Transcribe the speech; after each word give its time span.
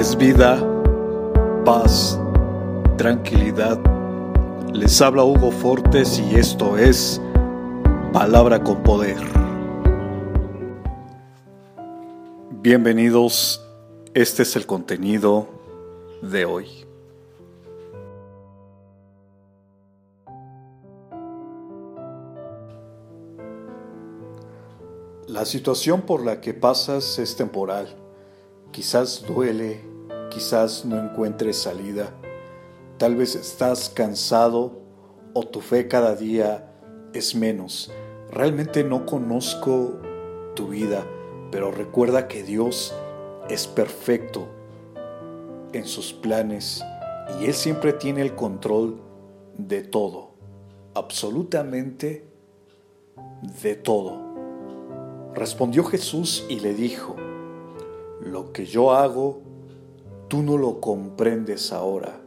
es 0.00 0.16
vida, 0.16 0.58
paz, 1.62 2.18
tranquilidad. 2.96 3.78
Les 4.72 4.98
habla 5.02 5.24
Hugo 5.24 5.50
Fortes 5.50 6.18
y 6.18 6.36
esto 6.36 6.78
es 6.78 7.20
Palabra 8.10 8.64
con 8.64 8.82
Poder. 8.82 9.18
Bienvenidos, 12.62 13.62
este 14.14 14.44
es 14.44 14.56
el 14.56 14.64
contenido 14.64 15.48
de 16.22 16.46
hoy. 16.46 16.66
La 25.26 25.44
situación 25.44 26.00
por 26.00 26.24
la 26.24 26.40
que 26.40 26.54
pasas 26.54 27.18
es 27.18 27.36
temporal 27.36 28.00
Quizás 28.70 29.24
duele, 29.26 29.80
quizás 30.30 30.84
no 30.84 30.98
encuentres 30.98 31.58
salida. 31.58 32.14
Tal 32.98 33.16
vez 33.16 33.34
estás 33.34 33.90
cansado 33.90 34.80
o 35.34 35.42
tu 35.42 35.60
fe 35.60 35.88
cada 35.88 36.14
día 36.16 36.72
es 37.12 37.34
menos. 37.34 37.90
Realmente 38.30 38.84
no 38.84 39.06
conozco 39.06 40.00
tu 40.54 40.68
vida, 40.68 41.04
pero 41.50 41.70
recuerda 41.70 42.28
que 42.28 42.42
Dios 42.42 42.94
es 43.48 43.66
perfecto 43.66 44.48
en 45.72 45.84
sus 45.86 46.12
planes 46.12 46.82
y 47.40 47.46
Él 47.46 47.54
siempre 47.54 47.92
tiene 47.92 48.22
el 48.22 48.34
control 48.34 49.00
de 49.56 49.82
todo, 49.82 50.32
absolutamente 50.94 52.24
de 53.62 53.74
todo. 53.74 54.30
Respondió 55.34 55.84
Jesús 55.84 56.44
y 56.48 56.60
le 56.60 56.74
dijo, 56.74 57.16
lo 58.20 58.52
que 58.52 58.66
yo 58.66 58.92
hago, 58.92 59.40
tú 60.30 60.44
no 60.44 60.56
lo 60.56 60.80
comprendes 60.80 61.72
ahora, 61.72 62.20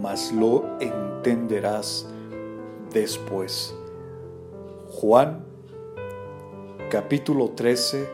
mas 0.00 0.32
lo 0.32 0.64
entenderás 0.80 2.08
después. 2.90 3.74
Juan 4.92 5.44
capítulo 6.90 7.50
13, 7.50 8.08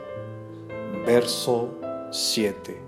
verso 1.07 1.69
7. 2.11 2.83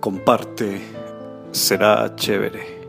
Comparte, 0.00 0.82
será 1.50 2.14
chévere. 2.14 2.85